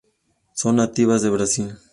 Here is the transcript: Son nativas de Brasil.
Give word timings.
Son 0.55 0.77
nativas 0.77 1.21
de 1.21 1.29
Brasil. 1.29 1.75